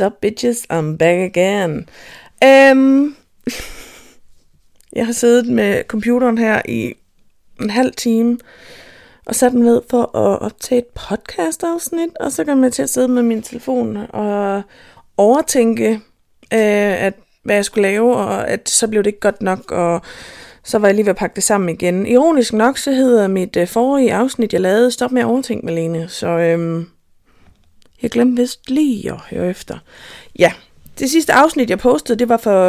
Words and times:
What's 0.00 0.06
up, 0.06 0.20
bitches? 0.22 0.66
I'm 0.70 0.96
back 0.96 1.36
again. 1.36 1.88
Um, 2.42 3.16
jeg 4.98 5.06
har 5.06 5.12
siddet 5.12 5.46
med 5.46 5.82
computeren 5.88 6.38
her 6.38 6.62
i 6.68 6.94
en 7.60 7.70
halv 7.70 7.92
time, 7.92 8.38
og 9.26 9.34
sat 9.34 9.52
den 9.52 9.60
ned 9.60 9.82
for 9.90 10.16
at 10.16 10.40
optage 10.40 10.78
et 10.78 10.86
podcast-afsnit, 10.86 12.16
og 12.20 12.32
så 12.32 12.44
kom 12.44 12.64
jeg 12.64 12.72
til 12.72 12.82
at 12.82 12.90
sidde 12.90 13.08
med 13.08 13.22
min 13.22 13.42
telefon 13.42 13.96
og 13.96 14.62
overtænke, 15.16 15.90
øh, 16.52 17.02
at, 17.04 17.14
hvad 17.44 17.54
jeg 17.54 17.64
skulle 17.64 17.88
lave, 17.88 18.16
og 18.16 18.48
at 18.48 18.68
så 18.68 18.88
blev 18.88 19.02
det 19.02 19.08
ikke 19.08 19.20
godt 19.20 19.42
nok, 19.42 19.72
og 19.72 20.02
så 20.64 20.78
var 20.78 20.88
jeg 20.88 20.94
lige 20.94 21.06
ved 21.06 21.10
at 21.10 21.16
pakke 21.16 21.34
det 21.34 21.42
sammen 21.42 21.68
igen. 21.68 22.06
Ironisk 22.06 22.52
nok, 22.52 22.78
så 22.78 22.92
hedder 22.92 23.28
mit 23.28 23.56
øh, 23.56 23.68
forrige 23.68 24.14
afsnit, 24.14 24.52
jeg 24.52 24.60
lavede, 24.60 24.90
Stop 24.90 25.12
med 25.12 25.22
at 25.22 25.26
overtænke, 25.26 25.66
Malene. 25.66 26.08
Så 26.08 26.28
øhm, 26.28 26.86
jeg 28.02 28.10
glemte 28.10 28.42
vist 28.42 28.70
lige 28.70 29.12
at 29.12 29.20
høre 29.30 29.50
efter. 29.50 29.78
Ja, 30.38 30.52
det 30.98 31.10
sidste 31.10 31.32
afsnit, 31.32 31.70
jeg 31.70 31.78
postede, 31.78 32.18
det 32.18 32.28
var 32.28 32.36
for 32.36 32.64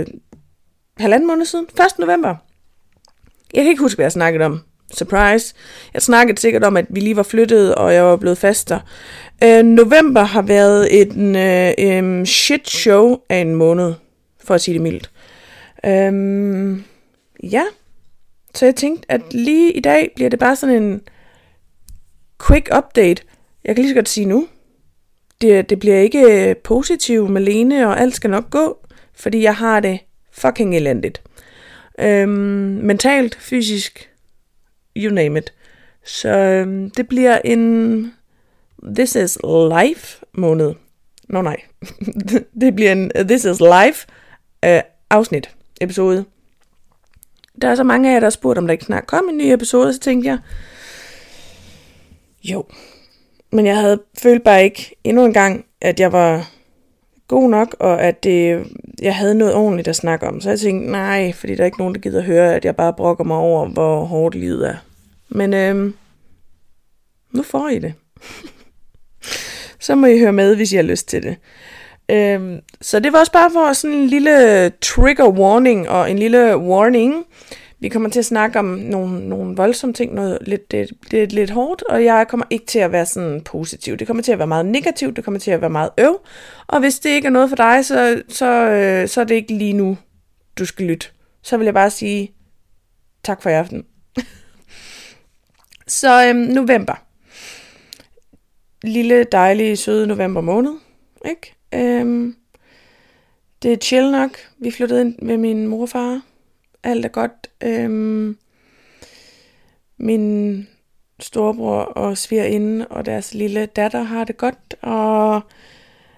øh, 0.00 0.06
halvanden 0.96 1.26
måned 1.26 1.44
siden. 1.44 1.64
1. 1.64 1.98
november. 1.98 2.36
Jeg 3.54 3.62
kan 3.62 3.70
ikke 3.70 3.82
huske, 3.82 3.96
hvad 3.96 4.04
jeg 4.04 4.12
snakkede 4.12 4.44
om. 4.44 4.60
Surprise. 4.92 5.54
Jeg 5.94 6.02
snakkede 6.02 6.40
sikkert 6.40 6.64
om, 6.64 6.76
at 6.76 6.86
vi 6.90 7.00
lige 7.00 7.16
var 7.16 7.22
flyttet, 7.22 7.74
og 7.74 7.94
jeg 7.94 8.04
var 8.04 8.16
blevet 8.16 8.38
faster. 8.38 8.80
Øh, 9.44 9.62
november 9.62 10.22
har 10.22 10.42
været 10.42 10.88
øh, 10.92 11.06
en 11.16 11.36
øh, 11.36 11.72
øh, 11.78 12.26
shit 12.26 12.70
show 12.70 13.18
af 13.28 13.36
en 13.36 13.54
måned, 13.54 13.94
for 14.44 14.54
at 14.54 14.60
sige 14.60 14.72
det 14.74 14.82
mildt. 14.82 15.10
Øh, 15.84 16.80
ja, 17.42 17.62
så 18.54 18.64
jeg 18.64 18.76
tænkte, 18.76 19.12
at 19.12 19.34
lige 19.34 19.72
i 19.72 19.80
dag 19.80 20.10
bliver 20.14 20.30
det 20.30 20.38
bare 20.38 20.56
sådan 20.56 20.82
en 20.82 21.00
quick 22.46 22.68
update. 22.76 23.22
Jeg 23.64 23.74
kan 23.74 23.84
lige 23.84 23.90
så 23.90 23.94
godt 23.94 24.08
sige 24.08 24.26
nu, 24.26 24.46
det, 25.40 25.70
det 25.70 25.78
bliver 25.78 25.96
ikke 25.96 26.48
øh, 26.48 26.56
positivt 26.56 27.30
med 27.30 27.42
Lene, 27.42 27.88
og 27.88 28.00
alt 28.00 28.14
skal 28.14 28.30
nok 28.30 28.50
gå, 28.50 28.78
fordi 29.14 29.42
jeg 29.42 29.56
har 29.56 29.80
det 29.80 29.98
fucking 30.32 30.76
elendigt. 30.76 31.22
Øhm, 31.98 32.30
mentalt, 32.82 33.38
fysisk, 33.40 34.10
you 34.96 35.14
name 35.14 35.38
it. 35.38 35.52
Så 36.04 36.28
øhm, 36.28 36.90
det 36.90 37.08
bliver 37.08 37.38
en 37.44 38.14
This 38.94 39.16
is 39.16 39.38
Life 39.80 40.24
måned. 40.32 40.74
Nå 41.28 41.42
nej, 41.42 41.56
det 42.60 42.74
bliver 42.74 42.92
en 42.92 43.10
This 43.28 43.44
is 43.44 43.60
Life 43.60 44.06
øh, 44.64 44.80
afsnit, 45.10 45.50
episode. 45.80 46.24
Der 47.62 47.68
er 47.68 47.74
så 47.74 47.84
mange 47.84 48.08
af 48.08 48.12
jer, 48.12 48.20
der 48.20 48.26
har 48.26 48.30
spurgt, 48.30 48.58
om 48.58 48.66
der 48.66 48.72
ikke 48.72 48.84
snart 48.84 49.06
kom 49.06 49.28
en 49.28 49.36
ny 49.36 49.42
episode, 49.42 49.94
så 49.94 50.00
tænkte 50.00 50.28
jeg, 50.28 50.38
jo. 52.44 52.64
Men 53.54 53.66
jeg 53.66 53.76
havde 53.76 54.02
følt 54.18 54.42
bare 54.42 54.64
ikke 54.64 54.96
endnu 55.04 55.24
en 55.24 55.32
gang, 55.32 55.64
at 55.80 56.00
jeg 56.00 56.12
var 56.12 56.50
god 57.28 57.50
nok, 57.50 57.76
og 57.80 58.02
at 58.02 58.24
det, 58.24 58.66
jeg 59.02 59.16
havde 59.16 59.34
noget 59.34 59.54
ordentligt 59.54 59.88
at 59.88 59.96
snakke 59.96 60.26
om. 60.26 60.40
Så 60.40 60.48
jeg 60.48 60.60
tænkte, 60.60 60.90
nej, 60.90 61.32
fordi 61.32 61.54
der 61.54 61.60
er 61.60 61.64
ikke 61.64 61.78
nogen, 61.78 61.94
der 61.94 62.00
gider 62.00 62.22
høre, 62.22 62.54
at 62.54 62.64
jeg 62.64 62.76
bare 62.76 62.92
brokker 62.92 63.24
mig 63.24 63.36
over, 63.36 63.68
hvor 63.68 64.04
hårdt 64.04 64.34
livet 64.34 64.68
er. 64.68 64.74
Men 65.28 65.54
øhm, 65.54 65.94
nu 67.32 67.42
får 67.42 67.68
I 67.68 67.78
det. 67.78 67.94
så 69.80 69.94
må 69.94 70.06
I 70.06 70.18
høre 70.18 70.32
med, 70.32 70.56
hvis 70.56 70.72
I 70.72 70.76
har 70.76 70.82
lyst 70.82 71.08
til 71.08 71.22
det. 71.22 71.36
Øhm, 72.10 72.60
så 72.80 73.00
det 73.00 73.12
var 73.12 73.18
også 73.18 73.32
bare 73.32 73.50
for 73.50 73.72
sådan 73.72 73.96
en 73.96 74.06
lille 74.06 74.70
trigger 74.70 75.28
warning 75.28 75.88
og 75.88 76.10
en 76.10 76.18
lille 76.18 76.58
warning. 76.58 77.24
Vi 77.84 77.88
kommer 77.88 78.08
til 78.08 78.18
at 78.18 78.24
snakke 78.24 78.58
om 78.58 78.64
nogle, 78.64 79.28
nogle 79.28 79.56
voldsomme 79.56 79.94
ting, 79.94 80.14
noget 80.14 80.38
lidt, 80.40 80.72
lidt, 80.72 81.12
lidt, 81.12 81.32
lidt 81.32 81.50
hårdt, 81.50 81.82
og 81.82 82.04
jeg 82.04 82.26
kommer 82.28 82.46
ikke 82.50 82.66
til 82.66 82.78
at 82.78 82.92
være 82.92 83.06
sådan 83.06 83.40
positiv. 83.40 83.96
Det 83.96 84.06
kommer 84.06 84.22
til 84.22 84.32
at 84.32 84.38
være 84.38 84.46
meget 84.46 84.66
negativt, 84.66 85.16
det 85.16 85.24
kommer 85.24 85.40
til 85.40 85.50
at 85.50 85.60
være 85.60 85.70
meget 85.70 85.90
øv, 85.98 86.20
og 86.66 86.80
hvis 86.80 86.98
det 86.98 87.10
ikke 87.10 87.26
er 87.26 87.30
noget 87.30 87.48
for 87.48 87.56
dig, 87.56 87.84
så, 87.84 88.22
så, 88.28 88.46
øh, 88.70 89.08
så 89.08 89.20
er 89.20 89.24
det 89.24 89.34
ikke 89.34 89.54
lige 89.54 89.72
nu, 89.72 89.98
du 90.58 90.64
skal 90.66 90.86
lytte. 90.86 91.06
Så 91.42 91.56
vil 91.56 91.64
jeg 91.64 91.74
bare 91.74 91.90
sige 91.90 92.34
tak 93.24 93.42
for 93.42 93.50
i 93.50 93.52
aften. 93.52 93.84
så 95.86 96.26
øhm, 96.28 96.38
november. 96.38 97.04
Lille, 98.82 99.24
dejlige, 99.24 99.76
søde 99.76 100.06
november 100.06 100.40
måned, 100.40 100.72
ikke? 101.28 101.54
Øhm, 101.74 102.36
det 103.62 103.72
er 103.72 103.76
chill 103.76 104.10
nok. 104.10 104.30
Vi 104.58 104.70
flyttede 104.70 105.00
ind 105.00 105.18
med 105.22 105.36
min 105.36 105.66
morfar. 105.66 106.00
og 106.00 106.12
far. 106.12 106.33
Alt 106.84 107.04
er 107.04 107.08
godt. 107.08 107.50
Øhm, 107.62 108.38
min 109.96 110.66
storebror 111.20 111.80
og 111.80 112.18
svigerinde 112.18 112.86
og 112.88 113.06
deres 113.06 113.34
lille 113.34 113.66
datter 113.66 114.02
har 114.02 114.24
det 114.24 114.36
godt. 114.36 114.74
Og 114.82 115.40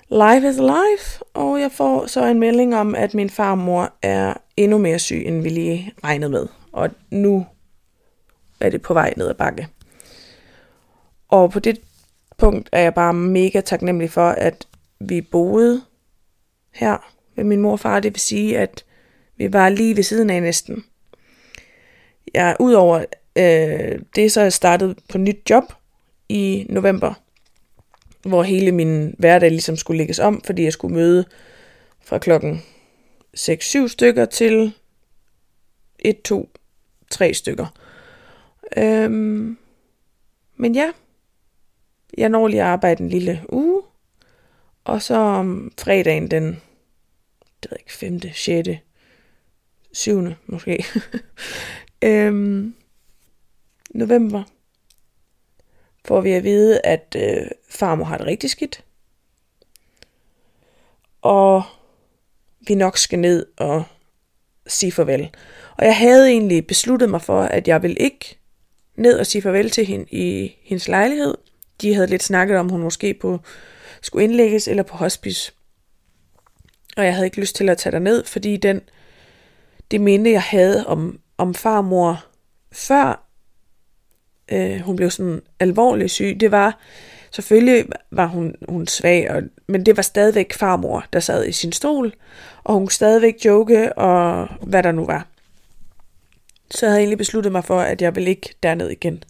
life 0.08 0.48
is 0.48 0.56
life. 0.56 1.24
Og 1.34 1.60
jeg 1.60 1.72
får 1.72 2.06
så 2.06 2.24
en 2.24 2.38
melding 2.38 2.76
om, 2.76 2.94
at 2.94 3.14
min 3.14 3.30
farmor 3.30 3.92
er 4.02 4.34
endnu 4.56 4.78
mere 4.78 4.98
syg, 4.98 5.22
end 5.26 5.42
vi 5.42 5.48
lige 5.48 5.92
regnede 6.04 6.30
med. 6.30 6.46
Og 6.72 6.90
nu 7.10 7.46
er 8.60 8.70
det 8.70 8.82
på 8.82 8.94
vej 8.94 9.14
ned 9.16 9.28
ad 9.28 9.34
bakke. 9.34 9.68
Og 11.28 11.50
på 11.50 11.60
det 11.60 11.80
punkt 12.38 12.68
er 12.72 12.80
jeg 12.80 12.94
bare 12.94 13.14
mega 13.14 13.60
taknemmelig 13.60 14.10
for, 14.10 14.28
at 14.28 14.66
vi 15.00 15.20
boede 15.20 15.82
her 16.72 17.12
ved 17.36 17.44
min 17.44 17.60
mor 17.60 17.72
og 17.72 17.80
far. 17.80 18.00
Det 18.00 18.14
vil 18.14 18.20
sige, 18.20 18.58
at 18.58 18.85
vi 19.36 19.52
var 19.52 19.68
lige 19.68 19.96
ved 19.96 20.02
siden 20.02 20.30
af 20.30 20.42
næsten. 20.42 20.84
Jeg, 22.34 22.56
udover 22.60 23.04
øh, 23.36 23.98
det, 24.14 24.32
så 24.32 24.40
er 24.40 24.44
jeg 24.44 24.52
startet 24.52 24.98
på 25.08 25.18
nyt 25.18 25.50
job 25.50 25.64
i 26.28 26.66
november, 26.68 27.14
hvor 28.22 28.42
hele 28.42 28.72
min 28.72 29.14
hverdag 29.18 29.50
ligesom 29.50 29.76
skulle 29.76 29.98
lægges 29.98 30.18
om, 30.18 30.42
fordi 30.42 30.62
jeg 30.62 30.72
skulle 30.72 30.94
møde 30.94 31.24
fra 32.04 32.18
klokken 32.18 32.62
6-7 33.38 33.88
stykker 33.88 34.24
til 34.24 34.72
1, 35.98 36.22
2, 36.22 36.50
3 37.10 37.34
stykker. 37.34 37.66
Øhm, 38.76 39.58
men 40.56 40.74
ja, 40.74 40.90
jeg 42.18 42.28
når 42.28 42.48
lige 42.48 42.60
at 42.60 42.66
arbejde 42.66 43.02
en 43.02 43.08
lille 43.10 43.42
uge, 43.48 43.82
og 44.84 45.02
så 45.02 45.14
om 45.14 45.72
fredagen 45.78 46.30
den, 46.30 46.60
det 47.62 47.70
ved 47.70 47.78
ikke, 47.78 47.92
5., 47.92 48.20
6., 48.32 48.68
syvende 49.96 50.36
måske, 50.46 50.84
øhm, 52.04 52.74
november, 53.90 54.42
får 56.04 56.20
vi 56.20 56.30
at 56.30 56.44
vide, 56.44 56.80
at 56.84 57.16
øh, 57.18 57.46
farmor 57.70 58.04
har 58.04 58.18
det 58.18 58.26
rigtig 58.26 58.50
skidt. 58.50 58.84
Og 61.22 61.62
vi 62.68 62.74
nok 62.74 62.96
skal 62.96 63.18
ned 63.18 63.46
og 63.56 63.84
sige 64.66 64.92
farvel. 64.92 65.30
Og 65.78 65.84
jeg 65.84 65.96
havde 65.96 66.28
egentlig 66.28 66.66
besluttet 66.66 67.10
mig 67.10 67.22
for, 67.22 67.42
at 67.42 67.68
jeg 67.68 67.82
vil 67.82 67.96
ikke 68.00 68.38
ned 68.96 69.18
og 69.18 69.26
sige 69.26 69.42
farvel 69.42 69.70
til 69.70 69.86
hende 69.86 70.06
i 70.10 70.56
hendes 70.62 70.88
lejlighed. 70.88 71.34
De 71.80 71.94
havde 71.94 72.06
lidt 72.06 72.22
snakket 72.22 72.56
om, 72.56 72.68
hun 72.68 72.82
måske 72.82 73.14
på, 73.14 73.40
skulle 74.02 74.24
indlægges 74.24 74.68
eller 74.68 74.82
på 74.82 74.96
hospice. 74.96 75.52
Og 76.96 77.04
jeg 77.04 77.14
havde 77.14 77.26
ikke 77.26 77.40
lyst 77.40 77.56
til 77.56 77.68
at 77.68 77.78
tage 77.78 78.00
ned, 78.00 78.24
fordi 78.24 78.56
den, 78.56 78.80
det 79.90 80.00
minde, 80.00 80.30
jeg 80.30 80.42
havde 80.42 80.86
om, 80.86 81.18
om 81.38 81.54
farmor 81.54 82.24
før 82.72 83.26
øh, 84.52 84.80
hun 84.80 84.96
blev 84.96 85.10
sådan 85.10 85.42
alvorligt 85.60 86.10
syg, 86.10 86.36
det 86.40 86.50
var, 86.50 86.78
selvfølgelig 87.30 87.86
var 88.10 88.26
hun, 88.26 88.54
hun 88.68 88.86
svag, 88.86 89.30
og, 89.30 89.42
men 89.66 89.86
det 89.86 89.96
var 89.96 90.02
stadigvæk 90.02 90.52
farmor, 90.54 91.04
der 91.12 91.20
sad 91.20 91.46
i 91.46 91.52
sin 91.52 91.72
stol, 91.72 92.12
og 92.64 92.74
hun 92.74 92.82
kunne 92.82 92.92
stadigvæk 92.92 93.34
joke, 93.44 93.98
og 93.98 94.48
hvad 94.62 94.82
der 94.82 94.92
nu 94.92 95.06
var. 95.06 95.26
Så 96.70 96.86
jeg 96.86 96.90
havde 96.90 97.00
egentlig 97.00 97.18
besluttet 97.18 97.52
mig 97.52 97.64
for, 97.64 97.80
at 97.80 98.02
jeg 98.02 98.14
ville 98.14 98.30
ikke 98.30 98.54
derned 98.62 98.90
igen. 98.90 99.24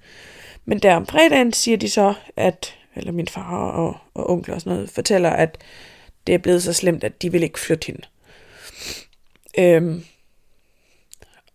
Men 0.65 0.79
der 0.79 0.95
om 0.95 1.07
fredagen 1.07 1.53
siger 1.53 1.77
de 1.77 1.91
så, 1.91 2.15
at, 2.37 2.75
eller 2.95 3.13
min 3.13 3.29
far 3.29 3.71
og, 3.71 3.97
og 4.15 4.31
onkel 4.31 4.55
og 4.55 4.61
sådan 4.61 4.73
noget, 4.73 4.91
fortæller, 4.91 5.31
at 5.31 5.59
det 6.27 6.35
er 6.35 6.39
blevet 6.39 6.63
så 6.63 6.73
slemt, 6.73 7.05
at 7.05 7.23
de 7.23 7.33
vil 7.33 7.43
ikke 7.43 7.61
flytte 7.61 7.87
hende. 7.87 8.03
Øhm, 9.59 10.05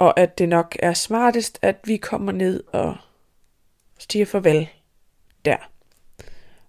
og 0.01 0.19
at 0.19 0.37
det 0.37 0.49
nok 0.49 0.77
er 0.79 0.93
smartest, 0.93 1.59
at 1.61 1.75
vi 1.83 1.97
kommer 1.97 2.31
ned 2.31 2.63
og 2.67 2.95
siger 3.97 4.25
farvel 4.25 4.69
der. 5.45 5.57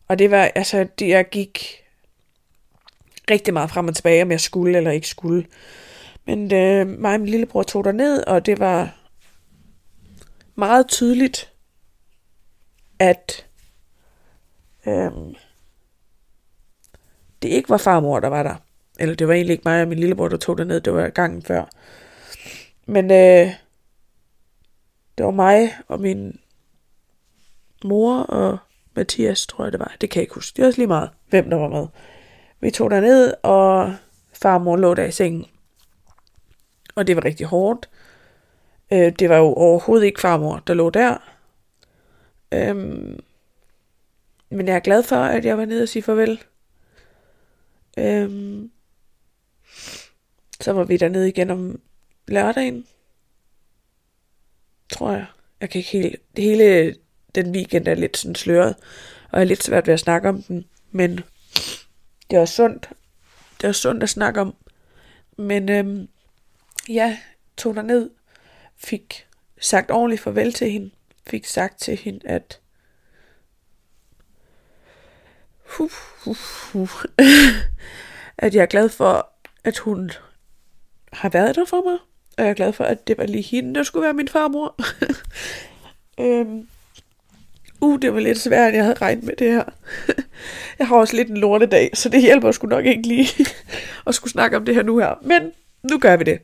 Og 0.08 0.18
det 0.18 0.30
var, 0.30 0.50
altså, 0.54 0.86
det, 0.98 1.08
jeg 1.08 1.28
gik 1.28 1.82
rigtig 3.30 3.54
meget 3.54 3.70
frem 3.70 3.88
og 3.88 3.94
tilbage, 3.94 4.22
om 4.22 4.30
jeg 4.30 4.40
skulle 4.40 4.76
eller 4.76 4.90
ikke 4.90 5.08
skulle. 5.08 5.46
Men 6.24 6.54
øh, 6.54 6.86
mig 6.86 7.14
og 7.14 7.20
min 7.20 7.28
lillebror 7.28 7.62
tog 7.62 7.84
der 7.84 7.92
ned, 7.92 8.26
og 8.26 8.46
det 8.46 8.58
var 8.58 8.96
meget 10.54 10.88
tydeligt, 10.88 11.52
at 12.98 13.46
øh, 14.86 15.10
det 17.42 17.48
ikke 17.48 17.68
var 17.68 17.76
farmor, 17.76 18.20
der 18.20 18.28
var 18.28 18.42
der. 18.42 18.54
Eller 18.98 19.14
det 19.14 19.28
var 19.28 19.34
egentlig 19.34 19.52
ikke 19.52 19.68
mig 19.68 19.82
og 19.82 19.88
min 19.88 19.98
lillebror, 19.98 20.28
der 20.28 20.36
tog 20.36 20.58
der 20.58 20.64
ned, 20.64 20.80
det 20.80 20.94
var 20.94 21.08
gangen 21.08 21.42
før. 21.42 21.64
Men 22.86 23.10
øh, 23.10 23.54
det 25.18 25.26
var 25.26 25.30
mig 25.30 25.74
og 25.88 26.00
min 26.00 26.40
mor 27.84 28.18
og 28.18 28.58
Mathias, 28.94 29.46
tror 29.46 29.64
jeg 29.64 29.72
det 29.72 29.80
var. 29.80 29.96
Det 30.00 30.10
kan 30.10 30.18
jeg 30.18 30.22
ikke 30.22 30.34
huske. 30.34 30.56
Det 30.56 30.62
er 30.62 30.66
også 30.66 30.78
lige 30.78 30.86
meget, 30.86 31.10
hvem 31.28 31.50
der 31.50 31.56
var 31.56 31.68
med. 31.68 31.86
Vi 32.60 32.70
tog 32.70 32.90
ned 32.90 33.34
og 33.42 33.94
far 34.32 34.58
mor 34.58 34.76
lå 34.76 34.94
der 34.94 35.04
i 35.04 35.10
sengen. 35.10 35.46
Og 36.94 37.06
det 37.06 37.16
var 37.16 37.24
rigtig 37.24 37.46
hårdt. 37.46 37.90
Øh, 38.92 39.12
det 39.18 39.28
var 39.28 39.36
jo 39.36 39.44
overhovedet 39.44 40.06
ikke 40.06 40.20
farmor, 40.20 40.62
der 40.66 40.74
lå 40.74 40.90
der. 40.90 41.16
Øhm, 42.52 43.20
men 44.50 44.68
jeg 44.68 44.76
er 44.76 44.80
glad 44.80 45.02
for, 45.02 45.16
at 45.16 45.44
jeg 45.44 45.58
var 45.58 45.64
nede 45.64 45.82
og 45.82 45.88
sige 45.88 46.02
farvel. 46.02 46.42
Øhm, 47.98 48.70
så 50.60 50.72
var 50.72 50.84
vi 50.84 50.96
dernede 50.96 51.28
igen 51.28 51.50
om 51.50 51.80
lørdagen. 52.32 52.86
Tror 54.88 55.12
jeg. 55.12 55.26
Jeg 55.60 55.70
kan 55.70 55.78
ikke 55.78 55.90
helt... 55.90 56.36
Det 56.36 56.44
hele 56.44 56.96
den 57.34 57.54
weekend 57.54 57.88
er 57.88 57.94
lidt 57.94 58.16
sådan 58.16 58.34
sløret. 58.34 58.76
Og 59.32 59.40
er 59.40 59.44
lidt 59.44 59.62
svært 59.62 59.86
ved 59.86 59.94
at 59.94 60.00
snakke 60.00 60.28
om 60.28 60.42
den. 60.42 60.64
Men 60.90 61.20
det 62.30 62.38
er 62.38 62.44
sundt. 62.44 62.88
Det 63.60 63.68
er 63.68 63.72
sundt 63.72 64.02
at 64.02 64.08
snakke 64.08 64.40
om. 64.40 64.54
Men 65.38 65.68
øhm, 65.68 66.08
ja, 66.88 67.18
tog 67.56 67.74
der 67.74 67.82
ned. 67.82 68.10
Fik 68.76 69.26
sagt 69.60 69.90
ordentligt 69.90 70.22
farvel 70.22 70.52
til 70.52 70.70
hende. 70.70 70.90
Fik 71.26 71.44
sagt 71.44 71.80
til 71.80 71.96
hende, 71.96 72.28
at 72.28 72.60
uh, 75.80 75.90
uh, 76.26 76.74
uh, 76.74 77.04
at 78.38 78.54
jeg 78.54 78.62
er 78.62 78.66
glad 78.66 78.88
for, 78.88 79.32
at 79.64 79.78
hun 79.78 80.10
har 81.12 81.28
været 81.28 81.56
der 81.56 81.64
for 81.64 81.82
mig. 81.90 81.98
Og 82.38 82.44
jeg 82.44 82.50
er 82.50 82.54
glad 82.54 82.72
for, 82.72 82.84
at 82.84 83.08
det 83.08 83.18
var 83.18 83.26
lige 83.26 83.42
hende, 83.42 83.74
der 83.74 83.82
skulle 83.82 84.04
være 84.04 84.12
min 84.12 84.28
farmor. 84.28 84.74
øhm, 86.20 86.68
uh, 87.80 87.98
det 88.02 88.14
var 88.14 88.20
lidt 88.20 88.38
svært, 88.38 88.68
end 88.68 88.76
jeg 88.76 88.84
havde 88.84 88.98
regnet 89.02 89.24
med 89.24 89.36
det 89.36 89.52
her. 89.52 89.64
jeg 90.78 90.86
har 90.86 90.96
også 90.96 91.16
lidt 91.16 91.28
en 91.28 91.36
lortedag, 91.36 91.90
så 91.94 92.08
det 92.08 92.22
hjælper 92.22 92.52
sgu 92.52 92.66
nok 92.66 92.86
ikke 92.86 93.08
lige 93.08 93.46
at 94.06 94.14
skulle 94.14 94.32
snakke 94.32 94.56
om 94.56 94.64
det 94.64 94.74
her 94.74 94.82
nu 94.82 94.98
her. 94.98 95.14
Men 95.22 95.52
nu 95.82 95.98
gør 95.98 96.16
vi 96.16 96.24
det. 96.24 96.38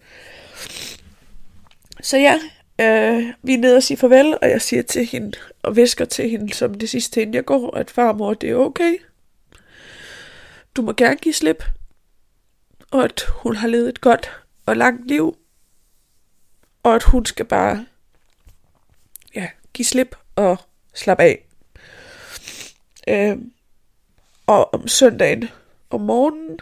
Så 2.00 2.17
ja, 2.17 2.34
øh, 2.81 3.25
vi 3.43 3.55
er 3.55 3.58
nede 3.58 3.76
og 3.76 3.82
siger 3.82 3.99
farvel, 3.99 4.38
og 4.43 4.50
jeg 4.50 4.62
siger 4.62 4.82
til 4.82 5.06
hende, 5.06 5.38
og 5.62 5.76
visker 5.76 6.05
til 6.05 6.31
hende 6.31 6.55
som 6.55 6.75
det 6.75 6.91
sidste, 6.91 7.23
inden 7.23 7.34
jeg 7.34 7.44
går, 7.44 7.76
at 7.76 7.91
farmor, 7.91 8.34
det 8.34 8.50
er 8.50 8.55
okay. 8.55 8.94
Du 10.76 10.82
må 10.82 10.93
gerne 10.93 11.17
give 11.17 11.34
slip. 11.34 11.64
Og 12.91 13.05
at 13.05 13.26
hun 13.29 13.56
har 13.56 13.69
levet 13.69 13.88
et 13.88 14.00
godt 14.00 14.31
og 14.67 14.76
langt 14.76 15.08
liv. 15.08 15.37
Og 16.83 16.95
at 16.95 17.03
hun 17.03 17.27
skal 17.27 17.45
bare 17.45 17.87
ja, 19.35 19.49
give 19.75 19.87
slip 19.87 20.17
og 20.37 20.57
slappe 20.95 21.23
af. 21.23 21.45
Øh, 23.09 23.37
og 24.47 24.75
om 24.75 24.89
søndagen 24.89 25.49
om 25.91 26.01
morgenen, 26.01 26.59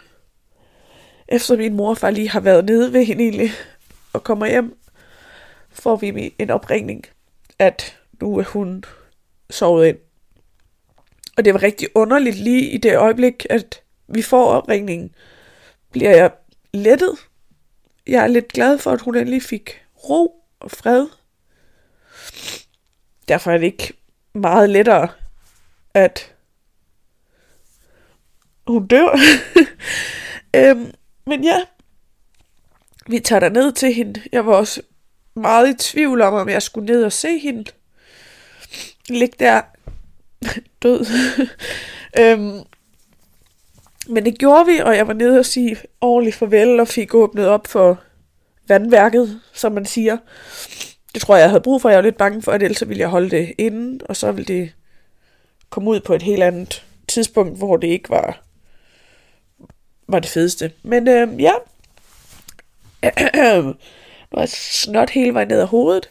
efter 1.27 1.57
min 1.57 1.73
mor 1.73 1.89
og 1.89 1.97
far 1.97 2.09
lige 2.09 2.29
har 2.29 2.39
været 2.39 2.65
nede 2.65 2.93
ved 2.93 3.05
hende 3.05 3.23
egentlig, 3.23 3.51
og 4.13 4.23
kommer 4.23 4.47
hjem, 4.47 4.77
får 5.69 5.95
vi 5.95 6.33
en 6.39 6.49
opringning, 6.49 7.05
at 7.59 7.99
nu 8.21 8.37
er 8.37 8.43
hun 8.43 8.83
sovet 9.49 9.87
ind. 9.87 9.97
Og 11.37 11.45
det 11.45 11.53
var 11.53 11.63
rigtig 11.63 11.87
underligt 11.95 12.35
lige 12.35 12.69
i 12.69 12.77
det 12.77 12.97
øjeblik, 12.97 13.45
at 13.49 13.81
vi 14.07 14.21
får 14.21 14.45
opringningen, 14.45 15.15
bliver 15.91 16.15
jeg 16.15 16.31
lettet. 16.73 17.17
Jeg 18.07 18.23
er 18.23 18.27
lidt 18.27 18.47
glad 18.47 18.77
for, 18.77 18.91
at 18.91 19.01
hun 19.01 19.15
endelig 19.15 19.43
fik 19.43 19.81
ro 20.09 20.43
og 20.59 20.71
fred. 20.71 21.07
Derfor 23.27 23.51
er 23.51 23.57
det 23.57 23.65
ikke 23.65 23.93
meget 24.33 24.69
lettere, 24.69 25.09
at 25.93 26.35
hun 28.67 28.87
dør. 28.87 29.19
øhm, 30.55 30.91
men 31.25 31.43
ja, 31.43 31.61
vi 33.07 33.19
tager 33.19 33.39
der 33.39 33.49
ned 33.49 33.71
til 33.71 33.93
hende. 33.93 34.21
Jeg 34.31 34.45
var 34.45 34.53
også 34.53 34.81
meget 35.33 35.69
i 35.69 35.91
tvivl 35.91 36.21
om, 36.21 36.33
om 36.33 36.49
jeg 36.49 36.61
skulle 36.61 36.85
ned 36.85 37.03
og 37.03 37.11
se 37.11 37.39
hende. 37.39 37.71
Ligge 39.09 39.35
der 39.39 39.61
død. 40.83 41.05
øhm, 42.19 42.59
men 44.07 44.25
det 44.25 44.39
gjorde 44.39 44.65
vi, 44.65 44.77
og 44.79 44.95
jeg 44.95 45.07
var 45.07 45.13
nede 45.13 45.39
og 45.39 45.45
sige 45.45 45.77
ordentligt 46.01 46.35
farvel 46.35 46.79
og 46.79 46.87
fik 46.87 47.13
åbnet 47.13 47.47
op 47.47 47.67
for 47.67 48.03
vandværket, 48.67 49.41
som 49.53 49.71
man 49.71 49.85
siger. 49.85 50.17
Det 51.13 51.21
tror 51.21 51.35
jeg, 51.35 51.41
jeg 51.41 51.49
havde 51.49 51.61
brug 51.61 51.81
for. 51.81 51.89
Jeg 51.89 51.97
var 51.97 52.03
lidt 52.03 52.17
bange 52.17 52.41
for, 52.41 52.51
at 52.51 52.63
ellers 52.63 52.89
ville 52.89 53.01
jeg 53.01 53.09
holde 53.09 53.29
det 53.29 53.53
inde, 53.57 54.05
og 54.05 54.15
så 54.15 54.31
ville 54.31 54.47
det 54.47 54.71
komme 55.69 55.89
ud 55.89 55.99
på 55.99 56.13
et 56.13 56.21
helt 56.21 56.43
andet 56.43 56.85
tidspunkt, 57.07 57.57
hvor 57.57 57.77
det 57.77 57.87
ikke 57.87 58.09
var, 58.09 58.41
var 60.07 60.19
det 60.19 60.29
fedeste. 60.29 60.71
Men 60.83 61.07
øh, 61.07 61.41
ja, 61.41 61.53
nu 64.31 64.37
er 64.37 64.45
snot 64.45 65.09
hele 65.09 65.33
vejen 65.33 65.47
ned 65.47 65.59
ad 65.59 65.65
hovedet. 65.65 66.09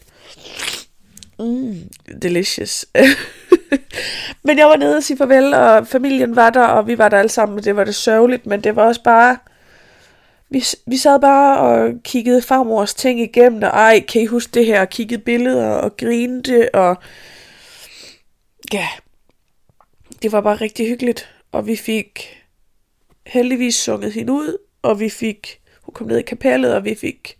Mm, 1.39 1.89
delicious. 2.21 2.85
men 4.45 4.57
jeg 4.57 4.67
var 4.67 4.75
nede 4.75 4.97
og 4.97 5.03
sige 5.03 5.17
farvel, 5.17 5.53
og 5.53 5.87
familien 5.87 6.35
var 6.35 6.49
der, 6.49 6.63
og 6.63 6.87
vi 6.87 6.97
var 6.97 7.09
der 7.09 7.19
alle 7.19 7.29
sammen, 7.29 7.57
og 7.57 7.65
det 7.65 7.75
var 7.75 7.83
det 7.83 7.95
sørgeligt, 7.95 8.45
men 8.45 8.61
det 8.63 8.75
var 8.75 8.83
også 8.83 9.03
bare... 9.03 9.37
Vi, 10.49 10.63
vi 10.87 10.97
sad 10.97 11.19
bare 11.19 11.59
og 11.59 11.93
kiggede 12.03 12.41
farmors 12.41 12.93
ting 12.93 13.19
igennem, 13.19 13.63
og 13.63 13.69
ej, 13.69 14.05
kan 14.07 14.21
I 14.21 14.25
huske 14.25 14.51
det 14.53 14.65
her, 14.65 14.81
og 14.81 14.89
kiggede 14.89 15.21
billeder 15.21 15.69
og 15.69 15.97
grinte, 15.97 16.75
og 16.75 16.97
ja, 18.73 18.87
det 20.21 20.31
var 20.31 20.41
bare 20.41 20.55
rigtig 20.55 20.87
hyggeligt, 20.87 21.29
og 21.51 21.67
vi 21.67 21.75
fik 21.75 22.43
heldigvis 23.25 23.75
sunget 23.75 24.13
hende 24.13 24.33
ud, 24.33 24.57
og 24.81 24.99
vi 24.99 25.09
fik, 25.09 25.61
hun 25.81 25.93
kom 25.93 26.07
ned 26.07 26.17
i 26.17 26.21
kapellet, 26.21 26.75
og 26.75 26.85
vi 26.85 26.95
fik, 26.95 27.37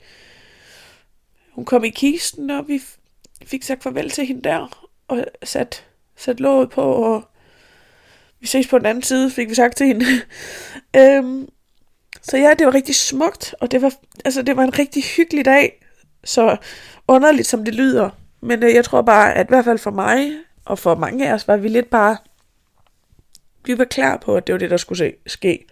hun 1.51 1.65
kom 1.65 1.83
i 1.83 1.89
kisten, 1.89 2.49
og 2.49 2.67
vi 2.67 2.81
fik 3.45 3.63
sagt 3.63 3.83
farvel 3.83 4.09
til 4.09 4.25
hende 4.25 4.41
der, 4.41 4.87
og 5.07 5.25
sat, 5.43 5.85
sat 6.15 6.39
låget 6.39 6.69
på, 6.69 6.81
og 6.81 7.23
vi 8.39 8.47
ses 8.47 8.67
på 8.67 8.77
den 8.77 8.85
anden 8.85 9.03
side, 9.03 9.31
fik 9.31 9.49
vi 9.49 9.55
sagt 9.55 9.77
til 9.77 9.87
hende. 9.87 10.05
øhm, 10.97 11.49
så 12.29 12.37
ja, 12.37 12.53
det 12.59 12.65
var 12.65 12.73
rigtig 12.73 12.95
smukt, 12.95 13.55
og 13.61 13.71
det 13.71 13.81
var, 13.81 13.93
altså, 14.25 14.41
det 14.41 14.57
var 14.57 14.63
en 14.63 14.79
rigtig 14.79 15.03
hyggelig 15.03 15.45
dag, 15.45 15.85
så 16.23 16.57
underligt 17.07 17.47
som 17.47 17.65
det 17.65 17.75
lyder. 17.75 18.09
Men 18.41 18.63
øh, 18.63 18.73
jeg 18.73 18.85
tror 18.85 19.01
bare, 19.01 19.33
at 19.33 19.45
i 19.45 19.49
hvert 19.49 19.65
fald 19.65 19.77
for 19.77 19.91
mig, 19.91 20.31
og 20.65 20.79
for 20.79 20.95
mange 20.95 21.29
af 21.29 21.33
os, 21.33 21.47
var 21.47 21.57
vi 21.57 21.67
lidt 21.67 21.89
bare, 21.89 22.17
vi 23.65 23.77
var 23.77 23.85
klar 23.85 24.17
på, 24.17 24.35
at 24.35 24.47
det 24.47 24.53
var 24.53 24.59
det, 24.59 24.69
der 24.69 24.77
skulle 24.77 24.97
se, 24.97 25.13
ske. 25.27 25.65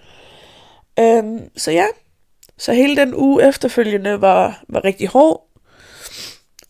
Øhm, 0.99 1.49
så 1.57 1.71
ja, 1.71 1.85
så 2.57 2.73
hele 2.73 2.95
den 2.95 3.15
uge 3.15 3.47
efterfølgende 3.47 4.21
var, 4.21 4.63
var 4.67 4.83
rigtig 4.85 5.07
hård, 5.07 5.47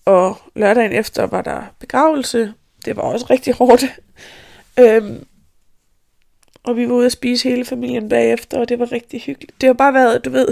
og 0.06 0.38
lørdagen 0.56 0.92
efter 0.92 1.28
var 1.28 1.42
der 1.42 1.62
begravelse. 1.80 2.54
Det 2.86 2.96
var 2.96 3.02
også 3.02 3.26
rigtig 3.30 3.54
hårdt. 3.54 3.86
Øhm, 4.80 5.26
og 6.66 6.78
vi 6.78 6.90
var 6.90 6.94
ude 6.94 7.06
at 7.06 7.12
spise 7.12 7.50
hele 7.50 7.66
familien 7.66 8.10
bagefter, 8.10 8.60
og 8.60 8.70
det 8.70 8.80
var 8.80 8.92
rigtig 8.92 9.22
hyggeligt. 9.22 9.62
Det 9.62 9.68
har 9.68 9.74
bare 9.74 9.94
været, 9.94 10.26
du 10.26 10.30
ved, 10.30 10.48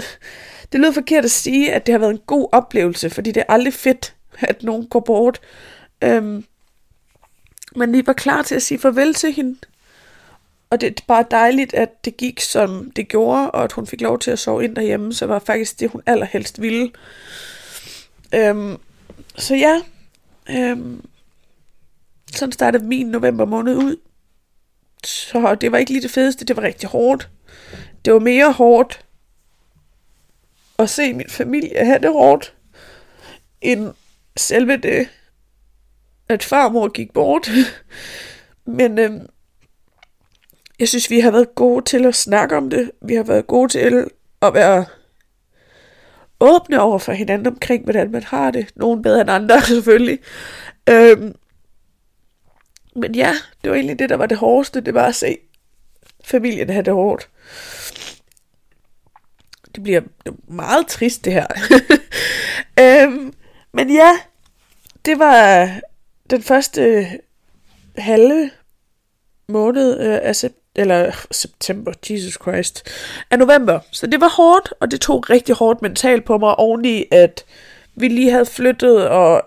det 0.72 0.80
lyder 0.80 0.92
forkert 0.92 1.24
at 1.24 1.30
sige, 1.30 1.72
at 1.72 1.86
det 1.86 1.92
har 1.92 1.98
været 1.98 2.10
en 2.10 2.20
god 2.26 2.48
oplevelse, 2.52 3.10
fordi 3.10 3.32
det 3.32 3.40
er 3.40 3.52
aldrig 3.52 3.74
fedt, 3.74 4.14
at 4.38 4.62
nogen 4.62 4.86
går 4.86 5.00
bort. 5.00 5.40
Øhm, 6.02 6.44
men 7.76 7.92
vi 7.92 8.06
var 8.06 8.12
klar 8.12 8.42
til 8.42 8.54
at 8.54 8.62
sige 8.62 8.78
farvel 8.78 9.14
til 9.14 9.32
hende. 9.32 9.56
Og 10.70 10.80
det 10.80 10.86
er 10.86 11.04
bare 11.06 11.24
dejligt, 11.30 11.74
at 11.74 12.04
det 12.04 12.16
gik, 12.16 12.40
som 12.40 12.90
det 12.90 13.08
gjorde, 13.08 13.50
og 13.50 13.64
at 13.64 13.72
hun 13.72 13.86
fik 13.86 14.00
lov 14.00 14.18
til 14.18 14.30
at 14.30 14.38
sove 14.38 14.64
ind 14.64 14.76
derhjemme, 14.76 15.12
så 15.12 15.26
var 15.26 15.38
faktisk 15.38 15.80
det, 15.80 15.90
hun 15.90 16.02
allerhelst 16.06 16.60
ville. 16.60 16.90
Øhm, 18.34 18.76
så 19.36 19.54
ja, 19.54 19.80
øhm, 20.50 21.04
sådan 22.32 22.52
startede 22.52 22.84
min 22.84 23.06
november 23.06 23.44
måned 23.44 23.76
ud. 23.76 23.96
Så 25.06 25.56
det 25.60 25.72
var 25.72 25.78
ikke 25.78 25.90
lige 25.90 26.02
det 26.02 26.10
fedeste, 26.10 26.44
det 26.44 26.56
var 26.56 26.62
rigtig 26.62 26.88
hårdt. 26.88 27.30
Det 28.04 28.12
var 28.12 28.18
mere 28.18 28.52
hårdt 28.52 29.04
at 30.78 30.90
se 30.90 31.12
min 31.14 31.28
familie 31.28 31.84
have 31.84 31.98
det 31.98 32.12
hårdt, 32.12 32.54
end 33.60 33.94
selve 34.36 34.76
det, 34.76 35.08
at 36.28 36.42
farmor 36.42 36.88
gik 36.88 37.12
bort. 37.12 37.50
Men 38.78 38.98
øhm, 38.98 39.26
jeg 40.78 40.88
synes, 40.88 41.10
vi 41.10 41.20
har 41.20 41.30
været 41.30 41.54
gode 41.54 41.84
til 41.84 42.06
at 42.06 42.14
snakke 42.14 42.56
om 42.56 42.70
det. 42.70 42.90
Vi 43.02 43.14
har 43.14 43.22
været 43.22 43.46
gode 43.46 43.68
til 43.68 44.10
at 44.42 44.54
være 44.54 44.84
åbne 46.40 46.80
over 46.80 46.98
for 46.98 47.12
hinanden 47.12 47.46
omkring, 47.46 47.84
hvordan 47.84 48.10
man 48.10 48.22
har 48.22 48.50
det. 48.50 48.66
Nogen 48.76 49.02
bedre 49.02 49.20
end 49.20 49.30
andre, 49.30 49.60
selvfølgelig. 49.74 50.18
Øhm, 50.88 51.34
men 52.96 53.14
ja, 53.14 53.34
det 53.64 53.70
var 53.70 53.76
egentlig 53.76 53.98
det, 53.98 54.08
der 54.08 54.16
var 54.16 54.26
det 54.26 54.38
hårdeste. 54.38 54.80
Det 54.80 54.94
var 54.94 55.06
at 55.06 55.14
se 55.14 55.38
familien 56.24 56.70
have 56.70 56.82
det 56.82 56.92
hårdt. 56.92 57.28
Det 59.74 59.82
bliver 59.82 60.00
meget 60.48 60.86
trist, 60.86 61.24
det 61.24 61.32
her. 61.32 61.46
øhm, 62.80 63.34
men 63.72 63.90
ja, 63.90 64.12
det 65.04 65.18
var 65.18 65.70
den 66.30 66.42
første 66.42 67.06
halve 67.98 68.50
måned 69.48 70.00
øh, 70.00 70.18
af, 70.22 70.44
eller 70.74 71.06
øh, 71.06 71.12
september, 71.30 71.92
Jesus 72.10 72.38
Christ, 72.42 72.90
af 73.30 73.38
november. 73.38 73.80
Så 73.90 74.06
det 74.06 74.20
var 74.20 74.28
hårdt, 74.28 74.72
og 74.80 74.90
det 74.90 75.00
tog 75.00 75.30
rigtig 75.30 75.54
hårdt 75.54 75.82
mentalt 75.82 76.24
på 76.24 76.38
mig, 76.38 76.54
oveni 76.58 77.04
at 77.10 77.44
vi 77.94 78.08
lige 78.08 78.30
havde 78.30 78.46
flyttet, 78.46 79.08
og 79.08 79.42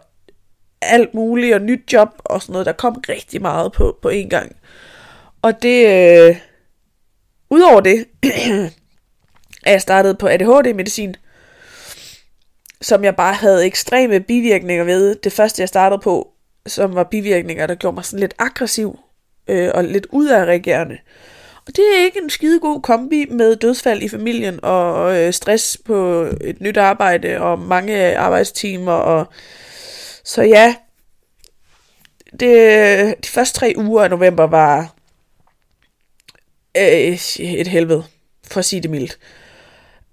alt 0.81 1.13
muligt, 1.13 1.55
og 1.55 1.62
nyt 1.62 1.93
job, 1.93 2.10
og 2.19 2.41
sådan 2.41 2.53
noget. 2.53 2.65
Der 2.65 2.72
kom 2.72 3.03
rigtig 3.10 3.41
meget 3.41 3.72
på, 3.72 3.98
på 4.01 4.10
en 4.10 4.29
gang. 4.29 4.55
Og 5.41 5.62
det, 5.62 5.88
øh, 5.88 6.36
udover 7.50 7.81
det, 7.81 8.05
er 9.65 9.72
jeg 9.72 9.81
startede 9.81 10.15
på 10.15 10.27
ADHD-medicin, 10.27 11.15
som 12.81 13.03
jeg 13.03 13.15
bare 13.15 13.34
havde 13.34 13.65
ekstreme 13.65 14.19
bivirkninger 14.19 14.84
ved. 14.84 15.15
Det 15.15 15.34
første, 15.34 15.62
jeg 15.62 15.69
startede 15.69 16.01
på, 16.01 16.31
som 16.65 16.96
var 16.96 17.03
bivirkninger, 17.03 17.67
der 17.67 17.75
gjorde 17.75 17.96
mig 17.96 18.05
sådan 18.05 18.19
lidt 18.19 18.34
aggressiv 18.39 19.00
øh, 19.48 19.72
og 19.74 19.84
lidt 19.84 20.07
udadreagerende. 20.12 20.98
Og 21.67 21.75
det 21.75 21.84
er 21.96 22.05
ikke 22.05 22.19
en 22.24 22.29
skide 22.29 22.60
god 22.60 22.81
kombi 22.81 23.25
med 23.29 23.55
dødsfald 23.55 24.01
i 24.01 24.10
familien 24.10 24.60
og 24.63 25.17
øh, 25.17 25.34
stress 25.34 25.77
på 25.86 26.27
et 26.41 26.62
nyt 26.62 26.77
arbejde 26.77 27.41
og 27.41 27.60
mange 27.60 28.17
arbejdstimer. 28.17 28.91
Og... 28.91 29.27
Så 30.27 30.41
ja, 30.41 30.75
det, 32.39 33.15
de 33.24 33.29
første 33.29 33.60
tre 33.60 33.74
uger 33.77 34.03
af 34.03 34.10
november 34.10 34.48
var 34.48 34.93
øh, 36.77 37.19
et 37.39 37.67
helvede, 37.67 38.03
for 38.48 38.60
at 38.60 38.65
sige 38.65 38.81
det 38.81 38.91
mildt. 38.91 39.19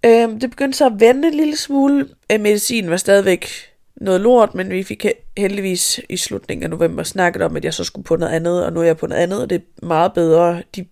Øh, 0.05 0.41
det 0.41 0.51
begyndte 0.51 0.79
så 0.79 0.87
at 0.87 1.01
vende 1.01 1.29
en 1.29 1.35
lille 1.35 1.57
smule. 1.57 2.09
Øh, 2.33 2.41
medicinen 2.41 2.91
var 2.91 2.97
stadigvæk 2.97 3.49
noget 3.97 4.21
lort, 4.21 4.55
men 4.55 4.71
vi 4.71 4.83
fik 4.83 5.07
heldigvis 5.37 6.01
i 6.09 6.17
slutningen 6.17 6.65
af 6.65 6.71
november 6.71 7.03
snakket 7.03 7.43
om, 7.43 7.57
at 7.57 7.65
jeg 7.65 7.75
så 7.75 7.85
skulle 7.85 8.05
på 8.05 8.17
noget 8.17 8.33
andet, 8.33 8.65
og 8.65 8.73
nu 8.73 8.81
er 8.81 8.85
jeg 8.85 8.97
på 8.97 9.07
noget 9.07 9.23
andet, 9.23 9.43
og 9.43 9.51
det 9.51 9.57
er 9.57 9.87
meget 9.87 10.13
bedre. 10.13 10.63
De 10.77 10.87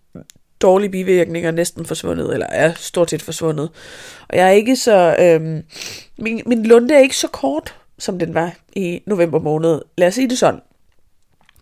dårlige 0.60 0.90
bivirkninger 0.90 1.50
er 1.50 1.54
næsten 1.54 1.86
forsvundet, 1.86 2.32
eller 2.32 2.46
er 2.46 2.72
stort 2.74 3.10
set 3.10 3.22
forsvundet. 3.22 3.70
Og 4.28 4.36
jeg 4.36 4.46
er 4.46 4.52
ikke 4.52 4.76
så... 4.76 5.16
Øh, 5.20 5.62
min, 6.18 6.42
min 6.46 6.66
lunde 6.66 6.94
er 6.94 6.98
ikke 6.98 7.16
så 7.16 7.28
kort, 7.28 7.74
som 8.02 8.18
den 8.18 8.34
var 8.34 8.54
i 8.76 9.02
november 9.06 9.38
måned. 9.38 9.82
Lad 9.98 10.08
os 10.08 10.14
sige 10.14 10.28
det 10.28 10.38
sådan. 10.38 10.60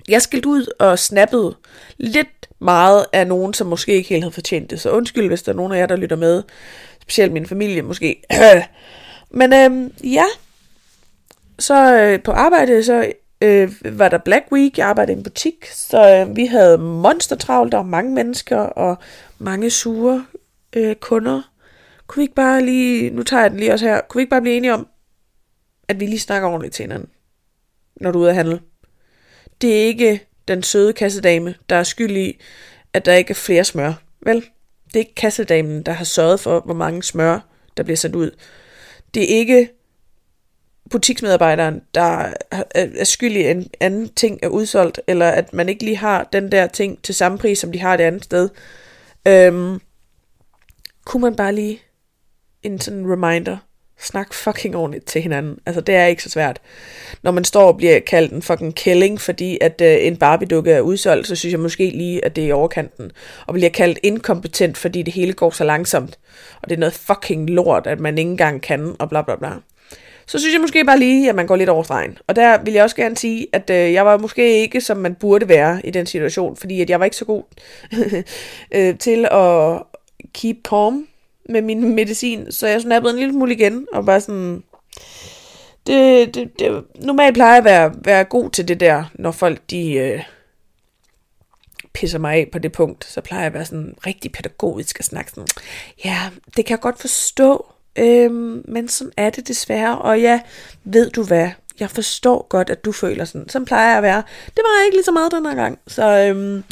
Jeg 0.09 0.23
skilte 0.23 0.49
ud 0.49 0.66
og 0.78 0.99
snappede 0.99 1.56
lidt 1.97 2.49
meget 2.59 3.06
af 3.12 3.26
nogen, 3.26 3.54
som 3.54 3.66
måske 3.66 3.92
ikke 3.92 4.09
helt 4.09 4.23
havde 4.23 4.35
fortjent 4.35 4.70
det. 4.70 4.80
Så 4.80 4.90
undskyld, 4.90 5.28
hvis 5.28 5.42
der 5.42 5.52
er 5.52 5.56
nogen 5.56 5.73
af 5.73 5.78
jer, 5.78 5.87
der 5.87 5.97
lytter 5.97 6.16
med. 6.16 6.42
Specielt 7.02 7.32
min 7.32 7.47
familie 7.47 7.82
måske. 7.82 8.23
Men 9.30 9.52
øhm, 9.52 9.92
ja, 10.04 10.25
så 11.59 11.94
øh, 12.00 12.23
på 12.23 12.30
arbejde, 12.32 12.85
så 12.85 13.12
øh, 13.40 13.73
var 13.85 14.09
der 14.09 14.18
Black 14.18 14.44
Week, 14.52 14.78
jeg 14.78 14.87
arbejdede 14.87 15.12
i 15.12 15.16
en 15.16 15.23
butik, 15.23 15.66
så 15.73 16.16
øh, 16.16 16.37
vi 16.37 16.47
havde 16.47 16.78
monstertravlt, 16.78 17.73
der 17.73 17.78
var 17.78 17.85
mange 17.85 18.14
mennesker 18.14 18.59
og 18.59 18.99
mange 19.38 19.70
sure 19.70 20.25
øh, 20.73 20.94
kunder. 20.94 21.42
Kunne 22.06 22.20
vi 22.20 22.25
ikke 22.25 22.35
bare 22.35 22.64
lige, 22.64 23.11
nu 23.11 23.23
tager 23.23 23.42
jeg 23.42 23.50
den 23.50 23.61
lige 23.61 23.73
også 23.73 23.87
her, 23.87 24.00
kunne 24.09 24.18
vi 24.18 24.23
ikke 24.23 24.30
bare 24.30 24.40
blive 24.40 24.56
enige 24.56 24.75
om, 24.75 24.87
at 25.90 26.00
vi 26.00 26.06
lige 26.06 26.20
snakker 26.20 26.49
ordentligt 26.49 26.75
til 26.75 26.82
hinanden, 26.82 27.09
når 28.00 28.11
du 28.11 28.18
er 28.18 28.23
ude 28.23 28.30
at 28.30 28.37
handle? 28.37 28.61
Det 29.61 29.80
er 29.80 29.85
ikke 29.87 30.26
den 30.49 30.62
søde 30.62 30.92
kassedame, 30.92 31.54
der 31.68 31.76
er 31.76 31.82
skyld 31.82 32.16
i, 32.16 32.40
at 32.92 33.04
der 33.04 33.12
ikke 33.12 33.30
er 33.30 33.35
flere 33.35 33.64
smør. 33.64 33.92
Vel, 34.20 34.37
det 34.87 34.94
er 34.94 34.99
ikke 34.99 35.14
kassedamen, 35.14 35.82
der 35.82 35.92
har 35.92 36.04
sørget 36.04 36.40
for, 36.40 36.61
hvor 36.61 36.75
mange 36.75 37.02
smør, 37.02 37.40
der 37.76 37.82
bliver 37.82 37.97
sendt 37.97 38.16
ud. 38.16 38.30
Det 39.14 39.23
er 39.23 39.38
ikke 39.38 39.68
butiksmedarbejderen, 40.90 41.82
der 41.94 42.32
er 42.75 43.04
skyld 43.04 43.37
i 43.37 43.50
en 43.50 43.70
anden 43.80 44.09
ting 44.09 44.38
er 44.42 44.49
udsolgt, 44.49 45.00
eller 45.06 45.28
at 45.28 45.52
man 45.52 45.68
ikke 45.68 45.85
lige 45.85 45.97
har 45.97 46.28
den 46.32 46.52
der 46.52 46.66
ting 46.66 47.02
til 47.02 47.14
samme 47.14 47.38
pris, 47.38 47.59
som 47.59 47.73
de 47.73 47.78
har 47.78 47.94
et 47.94 48.00
andet 48.00 48.25
sted. 48.25 48.49
Øhm, 49.28 49.80
kunne 51.04 51.20
man 51.20 51.37
bare 51.37 51.54
lige 51.54 51.82
en 52.62 52.80
sådan 52.80 53.12
reminder, 53.12 53.56
snak 54.00 54.35
fucking 54.35 54.76
ordentligt 54.76 55.07
til 55.07 55.23
hinanden. 55.23 55.59
Altså, 55.66 55.80
det 55.80 55.95
er 55.95 56.07
ikke 56.07 56.23
så 56.23 56.30
svært. 56.30 56.61
Når 57.23 57.30
man 57.30 57.45
står 57.45 57.66
og 57.66 57.76
bliver 57.76 58.00
kaldt 58.00 58.33
en 58.33 58.42
fucking 58.42 58.75
killing, 58.75 59.21
fordi 59.21 59.59
at 59.61 59.80
øh, 59.80 59.97
en 60.00 60.16
Barbie-dukke 60.16 60.73
er 60.73 60.80
udsolgt, 60.80 61.26
så 61.26 61.37
synes 61.37 61.52
jeg 61.52 61.61
måske 61.61 61.90
lige, 61.90 62.25
at 62.25 62.37
det 62.37 62.45
er 62.45 62.49
i 62.49 62.52
overkanten. 62.52 63.12
Og 63.47 63.54
bliver 63.54 63.71
kaldt 63.71 63.99
inkompetent, 64.02 64.78
fordi 64.78 65.02
det 65.02 65.14
hele 65.14 65.33
går 65.33 65.50
så 65.50 65.64
langsomt. 65.64 66.19
Og 66.62 66.69
det 66.69 66.76
er 66.76 66.80
noget 66.80 66.95
fucking 66.95 67.50
lort, 67.50 67.87
at 67.87 68.00
man 68.00 68.19
ikke 68.19 68.30
engang 68.30 68.62
kan, 68.62 68.97
og 68.99 69.09
bla 69.09 69.23
bla 69.23 69.37
bla 69.37 69.50
så 70.30 70.38
synes 70.38 70.52
jeg 70.52 70.61
måske 70.61 70.85
bare 70.85 70.99
lige, 70.99 71.28
at 71.28 71.35
man 71.35 71.47
går 71.47 71.57
lidt 71.57 71.69
over 71.69 71.83
stregen. 71.83 72.19
Og 72.26 72.37
der 72.37 72.62
vil 72.62 72.75
jeg 72.75 72.83
også 72.83 72.97
gerne 72.97 73.16
sige, 73.16 73.47
at 73.52 73.71
øh, 73.71 73.92
jeg 73.92 74.07
var 74.07 74.19
måske 74.19 74.61
ikke, 74.61 74.80
som 74.80 74.97
man 74.97 75.14
burde 75.14 75.49
være 75.49 75.87
i 75.87 75.90
den 75.90 76.07
situation, 76.07 76.57
fordi 76.57 76.80
at 76.80 76.90
jeg 76.90 76.99
var 76.99 77.04
ikke 77.04 77.16
så 77.16 77.25
god 77.25 77.42
øh, 78.75 78.99
til 78.99 79.28
at 79.30 79.83
keep 80.35 80.57
calm 80.69 81.07
med 81.50 81.62
min 81.62 81.95
medicin, 81.95 82.52
så 82.52 82.66
jeg 82.66 82.80
snappede 82.80 83.12
en 83.12 83.19
lille 83.19 83.33
smule 83.33 83.54
igen, 83.54 83.87
og 83.92 84.07
bare 84.07 84.21
sådan, 84.21 84.62
det, 85.87 86.35
det, 86.35 86.59
det, 86.59 86.85
normalt 86.95 87.35
plejer 87.35 87.50
jeg 87.50 87.59
at 87.59 87.64
være, 87.64 87.95
være 88.04 88.25
god 88.25 88.50
til 88.50 88.69
det 88.69 88.80
der, 88.80 89.04
når 89.14 89.30
folk 89.30 89.61
de 89.71 89.92
øh, 89.92 90.23
pisser 91.92 92.19
mig 92.19 92.35
af 92.35 92.49
på 92.52 92.59
det 92.59 92.73
punkt, 92.73 93.04
så 93.04 93.21
plejer 93.21 93.42
jeg 93.42 93.47
at 93.47 93.54
være 93.54 93.64
sådan 93.64 93.95
rigtig 94.07 94.33
pædagogisk 94.33 94.97
og 94.99 95.04
snakke 95.04 95.30
sådan, 95.30 95.49
ja, 96.04 96.19
det 96.57 96.66
kan 96.66 96.75
jeg 96.75 96.80
godt 96.80 97.00
forstå, 97.00 97.66
øh, 97.97 98.30
men 98.64 98.88
sådan 98.88 99.12
er 99.16 99.30
det 99.30 99.49
desværre, 99.49 99.99
og 99.99 100.21
ja, 100.21 100.40
ved 100.85 101.11
du 101.11 101.23
hvad, 101.23 101.50
jeg 101.80 101.90
forstår 101.90 102.47
godt, 102.49 102.71
at 102.71 102.85
du 102.85 102.92
føler 102.92 103.25
sådan. 103.25 103.49
Sådan 103.49 103.66
plejer 103.66 103.88
jeg 103.88 103.97
at 103.97 104.02
være. 104.02 104.23
Det 104.47 104.57
var 104.57 104.78
jeg 104.78 104.87
ikke 104.87 104.97
lige 104.97 105.04
så 105.04 105.12
meget 105.12 105.33
den 105.33 105.47
her 105.47 105.54
gang. 105.54 105.78
Så 105.87 106.26
øhm, 106.26 106.64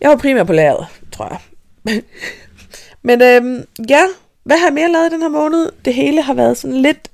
jeg 0.00 0.10
var 0.10 0.16
primært 0.16 0.46
på 0.46 0.52
lageret, 0.52 0.86
tror 1.12 1.28
jeg. 1.28 1.40
men 3.06 3.22
øhm, 3.22 3.64
ja, 3.88 4.02
hvad 4.42 4.56
har 4.56 4.66
jeg 4.66 4.74
mere 4.74 4.92
lavet 4.92 5.12
den 5.12 5.22
her 5.22 5.28
måned? 5.28 5.72
Det 5.84 5.94
hele 5.94 6.22
har 6.22 6.34
været 6.34 6.56
sådan 6.56 6.76
lidt 6.76 7.10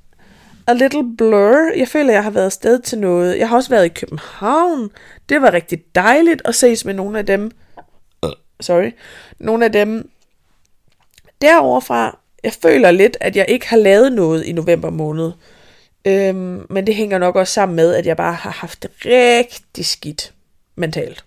a 0.67 0.73
little 0.73 1.15
blur. 1.17 1.77
Jeg 1.77 1.87
føler, 1.87 2.13
jeg 2.13 2.23
har 2.23 2.31
været 2.31 2.45
afsted 2.45 2.79
til 2.79 2.99
noget. 2.99 3.39
Jeg 3.39 3.49
har 3.49 3.55
også 3.55 3.69
været 3.69 3.85
i 3.85 3.89
København. 3.89 4.89
Det 5.29 5.41
var 5.41 5.53
rigtig 5.53 5.83
dejligt 5.95 6.41
at 6.45 6.55
ses 6.55 6.85
med 6.85 6.93
nogle 6.93 7.19
af 7.19 7.25
dem. 7.25 7.51
Sorry. 8.61 8.91
Nogle 9.39 9.65
af 9.65 9.71
dem 9.71 10.09
deroverfra 11.41 12.19
jeg 12.43 12.53
føler 12.53 12.91
lidt, 12.91 13.17
at 13.21 13.35
jeg 13.35 13.45
ikke 13.49 13.67
har 13.67 13.77
lavet 13.77 14.13
noget 14.13 14.43
i 14.43 14.51
november 14.51 14.89
måned. 14.89 15.31
Øhm, 16.05 16.65
men 16.69 16.87
det 16.87 16.95
hænger 16.95 17.17
nok 17.17 17.35
også 17.35 17.53
sammen 17.53 17.75
med, 17.75 17.95
at 17.95 18.05
jeg 18.05 18.17
bare 18.17 18.33
har 18.33 18.51
haft 18.51 18.83
det 18.83 18.91
rigtig 19.05 19.85
skidt 19.85 20.33
mentalt. 20.75 21.25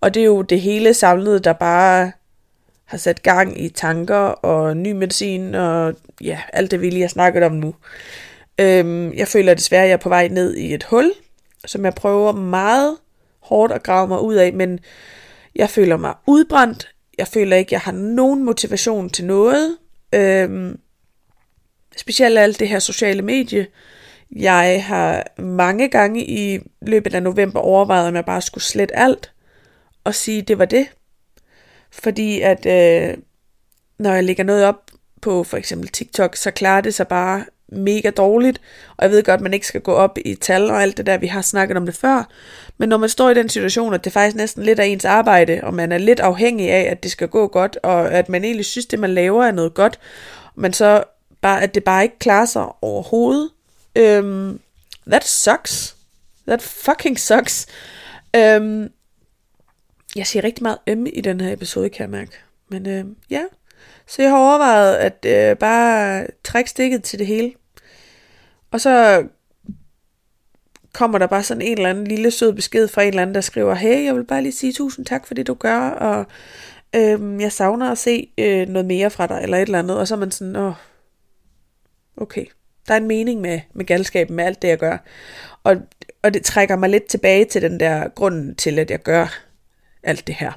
Og 0.00 0.14
det 0.14 0.20
er 0.20 0.26
jo 0.26 0.42
det 0.42 0.60
hele 0.60 0.94
samlet, 0.94 1.44
der 1.44 1.52
bare 1.52 2.12
har 2.90 2.98
sat 2.98 3.22
gang 3.22 3.60
i 3.60 3.68
tanker 3.68 4.16
og 4.16 4.76
ny 4.76 4.92
medicin 4.92 5.54
og 5.54 5.94
ja, 6.20 6.40
alt 6.52 6.70
det 6.70 6.80
vilje, 6.80 7.00
jeg 7.00 7.10
snakket 7.10 7.42
om 7.42 7.52
nu. 7.52 7.74
Øhm, 8.60 9.12
jeg 9.12 9.28
føler 9.28 9.54
desværre, 9.54 9.82
at 9.82 9.88
jeg 9.88 9.92
er 9.92 9.98
på 9.98 10.08
vej 10.08 10.28
ned 10.28 10.54
i 10.56 10.74
et 10.74 10.84
hul, 10.84 11.12
som 11.66 11.84
jeg 11.84 11.94
prøver 11.94 12.32
meget 12.32 12.96
hårdt 13.40 13.72
at 13.72 13.82
grave 13.82 14.08
mig 14.08 14.20
ud 14.20 14.34
af, 14.34 14.52
men 14.52 14.78
jeg 15.56 15.70
føler 15.70 15.96
mig 15.96 16.14
udbrændt. 16.26 16.88
Jeg 17.18 17.26
føler 17.28 17.56
ikke, 17.56 17.72
jeg 17.72 17.80
har 17.80 17.92
nogen 17.92 18.44
motivation 18.44 19.10
til 19.10 19.24
noget. 19.24 19.76
Øhm, 20.14 20.78
specielt 21.96 22.38
alt 22.38 22.58
det 22.58 22.68
her 22.68 22.78
sociale 22.78 23.22
medie. 23.22 23.66
Jeg 24.36 24.84
har 24.84 25.40
mange 25.42 25.88
gange 25.88 26.24
i 26.24 26.58
løbet 26.82 27.14
af 27.14 27.22
november 27.22 27.60
overvejet, 27.60 28.08
om 28.08 28.14
jeg 28.14 28.24
bare 28.24 28.42
skulle 28.42 28.64
slette 28.64 28.96
alt 28.96 29.32
og 30.04 30.14
sige, 30.14 30.42
det 30.42 30.58
var 30.58 30.64
det. 30.64 30.86
Fordi 31.92 32.40
at 32.40 32.66
øh, 32.66 33.16
når 33.98 34.14
jeg 34.14 34.24
lægger 34.24 34.44
noget 34.44 34.64
op 34.64 34.82
på 35.22 35.44
for 35.44 35.56
eksempel 35.56 35.88
TikTok, 35.88 36.36
så 36.36 36.50
klarer 36.50 36.80
det 36.80 36.94
sig 36.94 37.08
bare 37.08 37.44
mega 37.72 38.10
dårligt, 38.10 38.60
og 38.96 39.04
jeg 39.04 39.10
ved 39.10 39.22
godt, 39.22 39.38
at 39.38 39.42
man 39.42 39.54
ikke 39.54 39.66
skal 39.66 39.80
gå 39.80 39.92
op 39.92 40.18
i 40.24 40.34
tal 40.34 40.70
og 40.70 40.82
alt 40.82 40.96
det 40.96 41.06
der, 41.06 41.18
vi 41.18 41.26
har 41.26 41.42
snakket 41.42 41.76
om 41.76 41.86
det 41.86 41.94
før, 41.94 42.28
men 42.78 42.88
når 42.88 42.96
man 42.96 43.08
står 43.08 43.30
i 43.30 43.34
den 43.34 43.48
situation, 43.48 43.94
at 43.94 44.04
det 44.04 44.12
faktisk 44.12 44.36
næsten 44.36 44.62
lidt 44.62 44.78
er 44.78 44.84
ens 44.84 45.04
arbejde, 45.04 45.60
og 45.62 45.74
man 45.74 45.92
er 45.92 45.98
lidt 45.98 46.20
afhængig 46.20 46.70
af, 46.70 46.90
at 46.90 47.02
det 47.02 47.10
skal 47.10 47.28
gå 47.28 47.46
godt, 47.46 47.78
og 47.82 48.12
at 48.12 48.28
man 48.28 48.44
egentlig 48.44 48.64
synes, 48.64 48.86
det 48.86 48.98
man 48.98 49.10
laver 49.10 49.44
er 49.44 49.52
noget 49.52 49.74
godt, 49.74 49.98
men 50.54 50.72
så 50.72 51.04
bare, 51.40 51.62
at 51.62 51.74
det 51.74 51.84
bare 51.84 52.02
ikke 52.02 52.18
klarer 52.18 52.46
sig 52.46 52.66
overhovedet, 52.82 53.50
Øhm, 53.96 54.60
that 55.06 55.24
sucks. 55.24 55.96
That 56.46 56.62
fucking 56.62 57.18
sucks. 57.18 57.66
Øhm, 58.36 58.90
jeg 60.16 60.26
siger 60.26 60.44
rigtig 60.44 60.62
meget 60.62 60.78
ømme 60.86 61.10
i 61.10 61.20
den 61.20 61.40
her 61.40 61.52
episode, 61.52 61.90
kan 61.90 62.02
jeg 62.02 62.10
mærke. 62.10 62.32
Men 62.68 62.86
øh, 62.86 63.04
ja, 63.30 63.42
så 64.06 64.22
jeg 64.22 64.30
har 64.30 64.38
overvejet 64.38 64.96
at 64.96 65.26
øh, 65.26 65.56
bare 65.56 66.26
trække 66.44 66.70
stikket 66.70 67.02
til 67.02 67.18
det 67.18 67.26
hele. 67.26 67.52
Og 68.70 68.80
så 68.80 69.24
kommer 70.92 71.18
der 71.18 71.26
bare 71.26 71.42
sådan 71.42 71.62
en 71.62 71.76
eller 71.76 71.90
anden 71.90 72.06
lille 72.06 72.30
sød 72.30 72.52
besked 72.52 72.88
fra 72.88 73.02
en 73.02 73.08
eller 73.08 73.22
anden, 73.22 73.34
der 73.34 73.40
skriver, 73.40 73.74
hey, 73.74 74.04
jeg 74.04 74.14
vil 74.14 74.24
bare 74.24 74.42
lige 74.42 74.52
sige 74.52 74.72
tusind 74.72 75.06
tak 75.06 75.26
for 75.26 75.34
det, 75.34 75.46
du 75.46 75.54
gør, 75.54 75.78
og 75.78 76.26
øhm, 76.96 77.40
jeg 77.40 77.52
savner 77.52 77.90
at 77.90 77.98
se 77.98 78.32
øh, 78.38 78.68
noget 78.68 78.86
mere 78.86 79.10
fra 79.10 79.26
dig, 79.26 79.40
eller 79.42 79.56
et 79.56 79.62
eller 79.62 79.78
andet. 79.78 79.98
Og 79.98 80.08
så 80.08 80.14
er 80.14 80.18
man 80.18 80.30
sådan, 80.30 80.56
åh, 80.56 80.72
okay, 82.16 82.46
der 82.88 82.94
er 82.94 82.98
en 82.98 83.08
mening 83.08 83.40
med, 83.40 83.60
med 83.74 83.84
galskaben, 83.84 84.36
med 84.36 84.44
alt 84.44 84.62
det, 84.62 84.68
jeg 84.68 84.78
gør. 84.78 84.98
Og, 85.64 85.76
og 86.22 86.34
det 86.34 86.42
trækker 86.42 86.76
mig 86.76 86.88
lidt 86.88 87.06
tilbage 87.06 87.44
til 87.44 87.62
den 87.62 87.80
der 87.80 88.08
grunden 88.08 88.54
til, 88.54 88.78
at 88.78 88.90
jeg 88.90 89.02
gør 89.02 89.49
alt 90.02 90.26
det 90.26 90.34
her. 90.34 90.52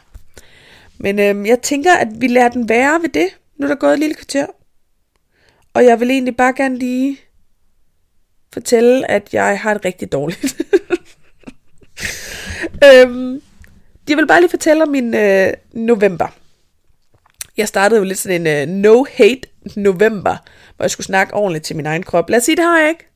Men 0.98 1.20
øhm, 1.20 1.46
jeg 1.46 1.62
tænker, 1.62 1.96
at 1.96 2.08
vi 2.18 2.28
lader 2.28 2.50
den 2.50 2.70
være 2.70 3.02
ved 3.02 3.10
det. 3.10 3.28
Nu 3.60 3.66
er 3.66 3.68
der 3.68 3.76
gået 3.76 3.94
et 3.94 4.00
lille 4.00 4.16
kvarter. 4.16 4.46
Og 5.74 5.86
jeg 5.86 6.00
vil 6.00 6.12
egentlig 6.12 6.38
bare 6.38 6.54
gerne 6.54 6.78
lige 6.78 7.18
fortælle, 8.54 9.12
at 9.12 9.34
jeg 9.34 9.60
har 9.60 9.74
det 9.74 9.86
rigtig 9.86 10.12
dårligt. 10.12 10.62
øhm, 12.86 13.42
jeg 14.10 14.18
vil 14.18 14.28
bare 14.28 14.42
lige 14.42 14.50
fortælle 14.50 14.84
om 14.84 14.90
min 14.90 15.16
øh, 15.16 15.54
november. 15.74 16.28
Jeg 17.58 17.68
startede 17.68 18.00
jo 18.00 18.06
lidt 18.06 18.18
sådan 18.18 18.48
en 18.48 18.70
øh, 18.70 18.82
no-hate 18.86 19.74
november, 19.76 20.38
hvor 20.76 20.84
jeg 20.84 20.92
skulle 20.92 21.08
snakke 21.08 21.34
ordentligt 21.34 21.66
til 21.66 21.76
min 21.76 21.86
egen 21.86 22.04
krop. 22.04 22.30
Lad 22.30 22.38
os 22.38 22.44
sige, 22.44 22.56
det 22.56 22.66
har 22.66 22.80
jeg 22.80 22.90
ikke. 22.90 23.13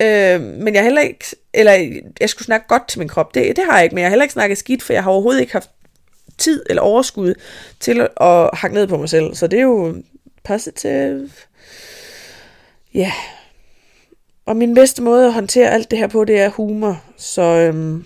Øh, 0.00 0.40
men 0.40 0.74
jeg 0.74 0.82
heller 0.82 1.02
ikke, 1.02 1.24
eller 1.54 2.02
jeg 2.20 2.28
skulle 2.28 2.46
snakke 2.46 2.68
godt 2.68 2.88
til 2.88 2.98
min 2.98 3.08
krop, 3.08 3.34
det, 3.34 3.56
det 3.56 3.64
har 3.64 3.76
jeg 3.76 3.84
ikke, 3.84 3.94
men 3.94 4.00
jeg 4.02 4.06
har 4.06 4.10
heller 4.10 4.24
ikke 4.24 4.32
snakket 4.32 4.58
skidt, 4.58 4.82
for 4.82 4.92
jeg 4.92 5.02
har 5.02 5.10
overhovedet 5.10 5.40
ikke 5.40 5.52
haft 5.52 5.70
tid 6.38 6.62
eller 6.70 6.82
overskud 6.82 7.34
til 7.80 8.08
at 8.20 8.50
hakke 8.52 8.74
ned 8.74 8.86
på 8.86 8.96
mig 8.96 9.08
selv. 9.08 9.34
Så 9.34 9.46
det 9.46 9.58
er 9.58 9.62
jo 9.62 10.02
positive. 10.44 11.30
Ja. 12.94 13.00
Yeah. 13.00 13.12
Og 14.46 14.56
min 14.56 14.74
bedste 14.74 15.02
måde 15.02 15.26
at 15.26 15.32
håndtere 15.32 15.70
alt 15.70 15.90
det 15.90 15.98
her 15.98 16.06
på, 16.06 16.24
det 16.24 16.40
er 16.40 16.48
humor. 16.48 17.04
Så 17.16 17.42
øhm, 17.42 18.04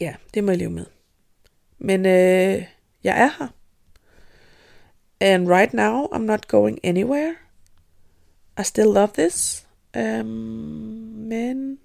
ja, 0.00 0.14
det 0.34 0.44
må 0.44 0.50
jeg 0.50 0.58
leve 0.58 0.70
med. 0.70 0.86
Men 1.78 2.06
øh, 2.06 2.64
jeg 3.04 3.22
er 3.22 3.30
her. 3.38 3.48
And 5.20 5.48
right 5.48 5.74
now, 5.74 6.06
I'm 6.14 6.18
not 6.22 6.48
going 6.48 6.78
anywhere. 6.84 7.34
I 8.60 8.62
still 8.64 8.86
love 8.86 9.08
this. 9.18 9.61
Øhm, 9.96 10.26
men 11.28 11.78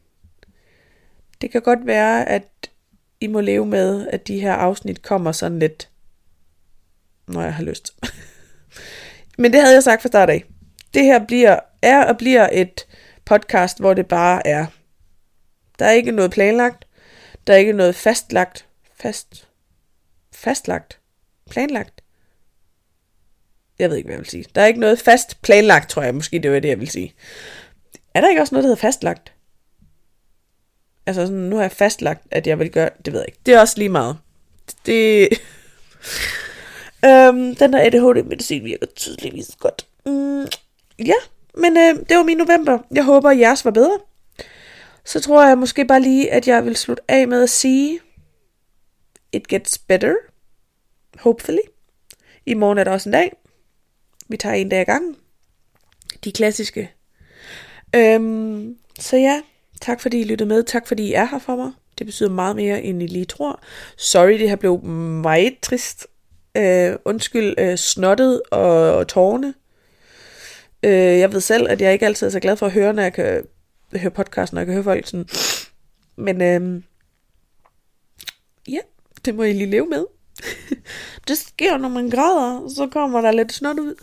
det 1.41 1.51
kan 1.51 1.61
godt 1.61 1.85
være, 1.85 2.29
at 2.29 2.69
I 3.19 3.27
må 3.27 3.41
leve 3.41 3.65
med, 3.65 4.07
at 4.07 4.27
de 4.27 4.39
her 4.39 4.53
afsnit 4.53 5.01
kommer 5.01 5.31
sådan 5.31 5.59
lidt, 5.59 5.89
når 7.27 7.41
jeg 7.41 7.53
har 7.53 7.63
lyst. 7.63 7.95
men 9.37 9.53
det 9.53 9.61
havde 9.61 9.73
jeg 9.73 9.83
sagt 9.83 10.01
fra 10.01 10.07
start 10.07 10.29
af. 10.29 10.43
Det 10.93 11.03
her 11.03 11.25
bliver, 11.25 11.59
er 11.81 12.05
og 12.05 12.17
bliver 12.17 12.49
et 12.51 12.87
podcast, 13.25 13.79
hvor 13.79 13.93
det 13.93 14.07
bare 14.07 14.47
er. 14.47 14.65
Der 15.79 15.85
er 15.85 15.91
ikke 15.91 16.11
noget 16.11 16.31
planlagt. 16.31 16.87
Der 17.47 17.53
er 17.53 17.57
ikke 17.57 17.73
noget 17.73 17.95
fastlagt. 17.95 18.65
Fast. 18.95 19.47
Fastlagt. 20.33 20.99
Planlagt. 21.49 22.01
Jeg 23.79 23.89
ved 23.89 23.97
ikke, 23.97 24.07
hvad 24.07 24.15
jeg 24.15 24.19
vil 24.19 24.29
sige. 24.29 24.45
Der 24.55 24.61
er 24.61 24.65
ikke 24.65 24.79
noget 24.79 24.99
fast 24.99 25.41
planlagt, 25.41 25.89
tror 25.89 26.01
jeg. 26.01 26.15
Måske 26.15 26.39
det 26.39 26.51
var 26.51 26.59
det, 26.59 26.69
jeg 26.69 26.79
vil 26.79 26.89
sige. 26.89 27.13
Er 28.17 28.21
der 28.21 28.29
ikke 28.29 28.41
også 28.41 28.55
noget, 28.55 28.63
der 28.63 28.67
hedder 28.67 28.81
fastlagt? 28.81 29.33
Altså 31.05 31.21
sådan, 31.21 31.39
nu 31.39 31.55
har 31.55 31.63
jeg 31.63 31.71
fastlagt, 31.71 32.27
at 32.31 32.47
jeg 32.47 32.59
vil 32.59 32.71
gøre, 32.71 32.89
det 33.05 33.13
ved 33.13 33.19
jeg 33.19 33.27
ikke. 33.27 33.39
Det 33.45 33.53
er 33.53 33.59
også 33.59 33.77
lige 33.77 33.89
meget. 33.89 34.17
Det... 34.85 35.29
øhm, 37.05 37.55
den 37.55 37.73
der 37.73 37.85
ADHD-medicin 37.85 38.63
virker 38.63 38.85
tydeligvis 38.85 39.55
godt. 39.59 39.87
Mm, 40.05 40.45
ja, 41.05 41.13
men 41.57 41.77
øh, 41.77 41.95
det 42.09 42.17
var 42.17 42.23
min 42.23 42.37
november. 42.37 42.79
Jeg 42.91 43.03
håber, 43.03 43.29
at 43.29 43.39
jeres 43.39 43.65
var 43.65 43.71
bedre. 43.71 43.99
Så 45.05 45.19
tror 45.19 45.47
jeg 45.47 45.57
måske 45.57 45.85
bare 45.85 46.01
lige, 46.01 46.31
at 46.31 46.47
jeg 46.47 46.65
vil 46.65 46.75
slutte 46.75 47.03
af 47.07 47.27
med 47.27 47.43
at 47.43 47.49
sige, 47.49 47.99
it 49.31 49.47
gets 49.47 49.77
better. 49.77 50.15
Hopefully. 51.19 51.67
I 52.45 52.53
morgen 52.53 52.77
er 52.77 52.83
der 52.83 52.91
også 52.91 53.09
en 53.09 53.13
dag. 53.13 53.33
Vi 54.27 54.37
tager 54.37 54.55
en 54.55 54.69
dag 54.69 54.79
ad 54.79 54.85
gangen. 54.85 55.15
De 56.23 56.31
klassiske 56.31 56.96
Øhm, 57.95 58.77
så 58.99 59.17
ja, 59.17 59.41
tak 59.81 60.01
fordi 60.01 60.19
I 60.19 60.23
lyttede 60.23 60.47
med. 60.47 60.63
Tak 60.63 60.87
fordi 60.87 61.03
I 61.03 61.13
er 61.13 61.25
her 61.25 61.39
for 61.39 61.55
mig. 61.55 61.71
Det 61.97 62.05
betyder 62.05 62.29
meget 62.29 62.55
mere, 62.55 62.81
end 62.83 63.03
I 63.03 63.07
lige 63.07 63.25
tror. 63.25 63.61
Sorry, 63.97 64.39
det 64.39 64.49
her 64.49 64.55
blev 64.55 64.83
meget 64.83 65.59
trist. 65.61 66.07
Øh, 66.57 66.95
undskyld 67.05 67.55
øh, 67.57 67.77
snottet 67.77 68.41
og, 68.51 68.93
og 68.93 69.07
tårne. 69.07 69.53
Øh, 70.83 70.91
jeg 71.19 71.33
ved 71.33 71.41
selv, 71.41 71.67
at 71.69 71.81
jeg 71.81 71.93
ikke 71.93 72.05
altid 72.05 72.27
er 72.27 72.31
så 72.31 72.39
glad 72.39 72.57
for 72.57 72.65
at 72.65 72.71
høre, 72.71 72.93
når 72.93 73.03
jeg 73.03 73.13
kan 73.13 73.43
høre 73.95 74.11
podcasten, 74.11 74.55
når 74.55 74.61
jeg 74.61 74.65
kan 74.65 74.73
høre 74.73 74.83
folk 74.83 75.07
sådan. 75.07 75.27
Men 76.15 76.41
øh, 76.41 76.81
ja, 78.69 78.79
det 79.25 79.35
må 79.35 79.43
I 79.43 79.53
lige 79.53 79.69
leve 79.69 79.87
med. 79.87 80.05
det 81.27 81.37
sker, 81.37 81.77
når 81.77 81.89
man 81.89 82.09
græder, 82.09 82.69
så 82.75 82.87
kommer 82.87 83.21
der 83.21 83.31
lidt 83.31 83.53
snot 83.53 83.79
ud. 83.79 83.95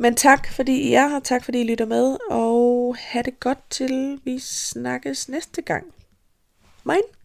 Men 0.00 0.14
tak, 0.14 0.48
fordi 0.52 0.72
I 0.72 0.94
er 0.94 1.08
her. 1.08 1.20
Tak, 1.20 1.44
fordi 1.44 1.60
I 1.60 1.64
lytter 1.64 1.86
med. 1.86 2.16
Og 2.30 2.96
have 3.00 3.22
det 3.22 3.40
godt 3.40 3.58
til 3.70 4.20
vi 4.24 4.38
snakkes 4.38 5.28
næste 5.28 5.62
gang. 5.62 5.86
Mine. 6.84 7.17